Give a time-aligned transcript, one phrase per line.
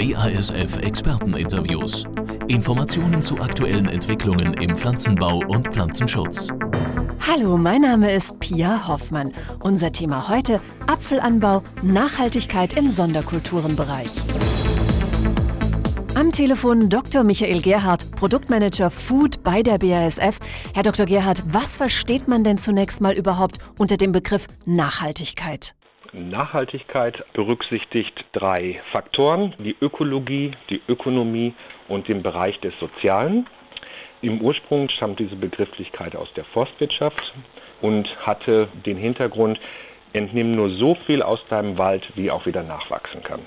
[0.00, 2.04] BASF Experteninterviews.
[2.48, 6.48] Informationen zu aktuellen Entwicklungen im Pflanzenbau und Pflanzenschutz.
[7.28, 9.30] Hallo, mein Name ist Pia Hoffmann.
[9.62, 14.08] Unser Thema heute Apfelanbau, Nachhaltigkeit im Sonderkulturenbereich.
[16.14, 17.22] Am Telefon Dr.
[17.22, 20.38] Michael Gerhardt, Produktmanager Food bei der BASF.
[20.72, 21.04] Herr Dr.
[21.04, 25.74] Gerhardt, was versteht man denn zunächst mal überhaupt unter dem Begriff Nachhaltigkeit?
[26.12, 31.54] Nachhaltigkeit berücksichtigt drei Faktoren, die Ökologie, die Ökonomie
[31.88, 33.46] und den Bereich des Sozialen.
[34.20, 37.32] Im Ursprung stammt diese Begrifflichkeit aus der Forstwirtschaft
[37.80, 39.60] und hatte den Hintergrund,
[40.12, 43.40] entnimm nur so viel aus deinem Wald, wie auch wieder nachwachsen kann.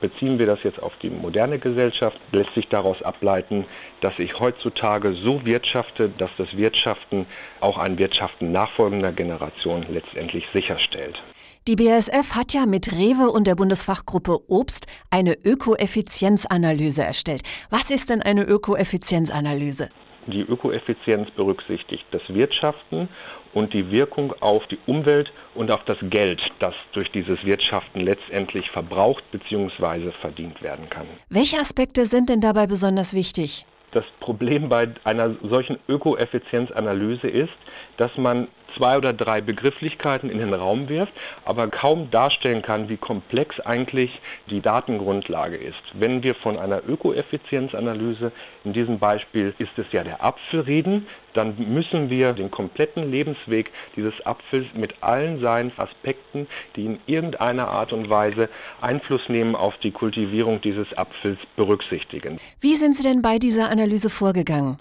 [0.00, 3.66] Beziehen wir das jetzt auf die moderne Gesellschaft, lässt sich daraus ableiten,
[4.00, 7.26] dass ich heutzutage so wirtschafte, dass das Wirtschaften
[7.60, 11.22] auch ein Wirtschaften nachfolgender Generation letztendlich sicherstellt.
[11.68, 17.42] Die BASF hat ja mit Rewe und der Bundesfachgruppe Obst eine Ökoeffizienzanalyse erstellt.
[17.68, 19.90] Was ist denn eine Ökoeffizienzanalyse?
[20.28, 23.10] Die Ökoeffizienz berücksichtigt das Wirtschaften
[23.52, 28.70] und die Wirkung auf die Umwelt und auf das Geld, das durch dieses Wirtschaften letztendlich
[28.70, 30.10] verbraucht bzw.
[30.22, 31.06] verdient werden kann.
[31.28, 33.66] Welche Aspekte sind denn dabei besonders wichtig?
[33.90, 37.52] Das Problem bei einer solchen Ökoeffizienzanalyse ist,
[37.98, 41.12] dass man zwei oder drei Begrifflichkeiten in den Raum wirft,
[41.44, 45.82] aber kaum darstellen kann, wie komplex eigentlich die Datengrundlage ist.
[45.94, 48.32] Wenn wir von einer Ökoeffizienzanalyse,
[48.64, 53.70] in diesem Beispiel ist es ja der Apfel reden, dann müssen wir den kompletten Lebensweg
[53.96, 58.48] dieses Apfels mit allen seinen Aspekten, die in irgendeiner Art und Weise
[58.80, 62.38] Einfluss nehmen auf die Kultivierung dieses Apfels berücksichtigen.
[62.60, 64.78] Wie sind Sie denn bei dieser Analyse vorgegangen?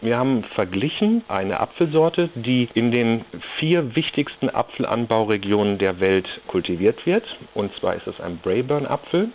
[0.00, 3.23] Wir haben verglichen eine Apfelsorte, die in den
[3.56, 7.38] vier wichtigsten Apfelanbauregionen der Welt kultiviert wird.
[7.54, 9.30] Und zwar ist es ein Braeburn-Apfel.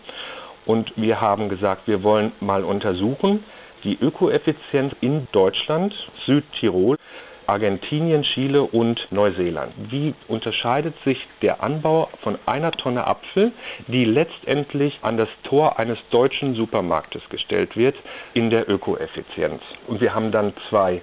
[0.66, 3.44] Und wir haben gesagt, wir wollen mal untersuchen,
[3.84, 6.98] die Ökoeffizienz in Deutschland, Südtirol,
[7.50, 9.74] Argentinien, Chile und Neuseeland.
[9.90, 13.52] Wie unterscheidet sich der Anbau von einer Tonne Apfel,
[13.88, 17.96] die letztendlich an das Tor eines deutschen Supermarktes gestellt wird,
[18.36, 19.64] in der Ökoeffizienz?
[19.88, 21.02] Und wir haben dann zwei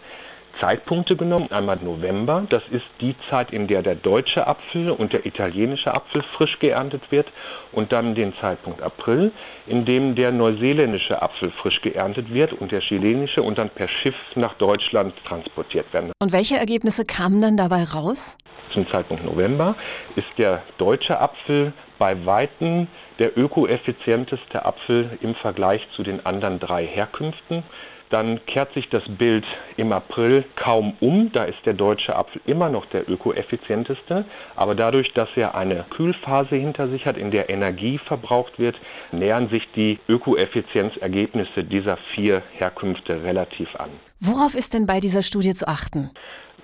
[0.60, 1.50] Zeitpunkte genommen.
[1.50, 6.22] Einmal November, das ist die Zeit, in der der deutsche Apfel und der italienische Apfel
[6.22, 7.28] frisch geerntet wird.
[7.72, 9.32] Und dann den Zeitpunkt April,
[9.66, 14.16] in dem der neuseeländische Apfel frisch geerntet wird und der chilenische und dann per Schiff
[14.34, 16.12] nach Deutschland transportiert werden.
[16.20, 18.36] Und welche Ergebnisse kamen dann dabei raus?
[18.70, 19.76] Zum Zeitpunkt November
[20.16, 26.84] ist der deutsche Apfel bei Weitem der ökoeffizienteste Apfel im Vergleich zu den anderen drei
[26.84, 27.62] Herkünften
[28.10, 29.44] dann kehrt sich das Bild
[29.76, 31.32] im April kaum um.
[31.32, 34.24] Da ist der deutsche Apfel immer noch der ökoeffizienteste.
[34.54, 38.76] Aber dadurch, dass er eine Kühlphase hinter sich hat, in der Energie verbraucht wird,
[39.12, 43.90] nähern sich die Ökoeffizienzergebnisse dieser vier Herkünfte relativ an.
[44.20, 46.10] Worauf ist denn bei dieser Studie zu achten?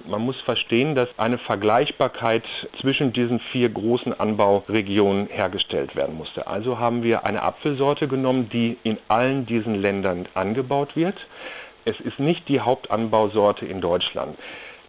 [0.06, 2.44] Man muss verstehen, dass eine Vergleichbarkeit
[2.80, 6.46] zwischen diesen vier großen Anbauregionen hergestellt werden musste.
[6.46, 11.26] Also haben wir eine Apfelsorte genommen, die in allen diesen Ländern angebaut wird.
[11.84, 14.36] Es ist nicht die Hauptanbausorte in Deutschland.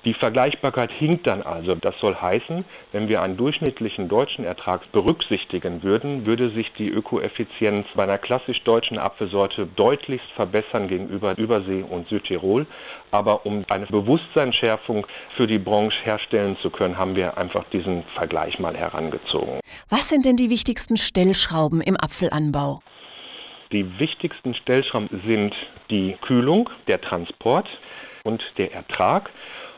[0.06, 1.76] Die Vergleichbarkeit hinkt dann also.
[1.76, 7.88] Das soll heißen, wenn wir einen durchschnittlichen deutschen Ertrag berücksichtigen würden, würde sich die Ökoeffizienz
[7.96, 12.66] bei einer klassisch deutschen Apfelsorte deutlichst verbessern gegenüber Übersee und Südtirol.
[13.12, 18.60] Aber um eine Bewusstseinsschärfung für die Branche herstellen zu können, haben wir einfach diesen Vergleich
[18.60, 19.62] mal herangezogen.
[19.90, 22.82] Was sind denn die wichtigsten Stellschrauben im Apfelanbau?
[23.72, 25.56] Die wichtigsten Stellschrauben sind
[25.90, 27.80] die Kühlung, der Transport
[28.24, 29.30] und der Ertrag.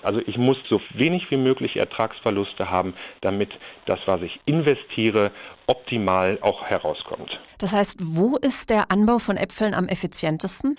[0.06, 5.32] Also ich muss so wenig wie möglich Ertragsverluste haben, damit das, was ich investiere,
[5.68, 7.42] optimal auch herauskommt.
[7.58, 10.78] Das heißt, wo ist der Anbau von Äpfeln am effizientesten?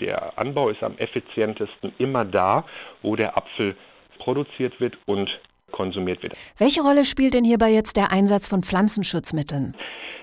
[0.00, 2.64] Der Anbau ist am effizientesten immer da,
[3.02, 3.76] wo der Apfel
[4.18, 5.40] produziert wird und
[5.70, 6.34] konsumiert wird.
[6.56, 9.74] Welche Rolle spielt denn hierbei jetzt der Einsatz von Pflanzenschutzmitteln?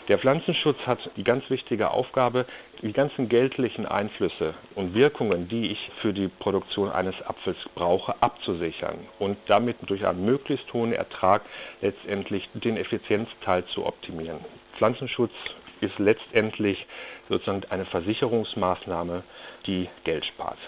[0.07, 2.45] Der Pflanzenschutz hat die ganz wichtige Aufgabe,
[2.81, 8.99] die ganzen geldlichen Einflüsse und Wirkungen, die ich für die Produktion eines Apfels brauche, abzusichern
[9.17, 11.41] und damit durch einen möglichst hohen Ertrag
[11.81, 14.39] letztendlich den Effizienzteil zu optimieren.
[14.77, 15.33] Pflanzenschutz
[15.81, 16.85] ist letztendlich
[17.29, 19.23] sozusagen eine Versicherungsmaßnahme,
[19.65, 20.59] die Geld spart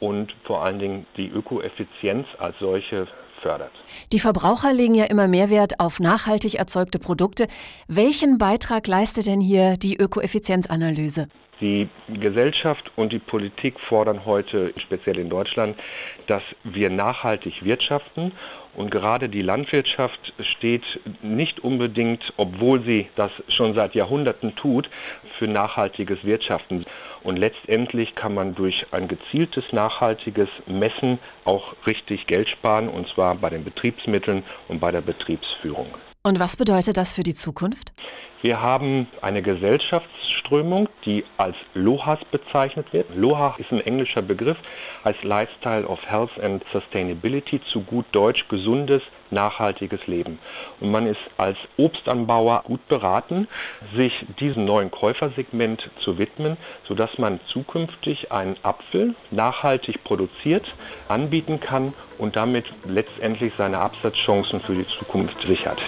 [0.00, 3.06] und vor allen Dingen die Ökoeffizienz als solche
[3.40, 3.72] fördert.
[4.12, 7.46] Die Verbraucher legen ja immer mehr Wert auf nachhaltig erzeugte Produkte.
[7.88, 11.28] Welchen Beitrag leistet denn hier die Ökoeffizienzanalyse?
[11.60, 15.78] Die Gesellschaft und die Politik fordern heute, speziell in Deutschland,
[16.26, 18.32] dass wir nachhaltig wirtschaften.
[18.74, 24.88] Und gerade die Landwirtschaft steht nicht unbedingt, obwohl sie das schon seit Jahrhunderten tut,
[25.32, 26.86] für nachhaltiges Wirtschaften.
[27.22, 33.34] Und letztendlich kann man durch ein gezieltes nachhaltiges Messen auch richtig Geld sparen, und zwar
[33.34, 35.88] bei den Betriebsmitteln und bei der Betriebsführung.
[36.22, 37.92] Und was bedeutet das für die Zukunft?
[38.42, 43.14] Wir haben eine Gesellschaftsströmung, die als LOHAS bezeichnet wird.
[43.14, 44.56] LOHA ist ein englischer Begriff,
[45.04, 50.38] als Lifestyle of Health and Sustainability, zu gut Deutsch gesundes, nachhaltiges Leben.
[50.80, 53.46] Und man ist als Obstanbauer gut beraten,
[53.94, 60.74] sich diesem neuen Käufersegment zu widmen, sodass man zukünftig einen Apfel nachhaltig produziert,
[61.08, 65.82] anbieten kann und damit letztendlich seine Absatzchancen für die Zukunft sichert.